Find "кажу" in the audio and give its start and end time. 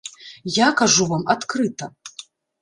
0.79-1.05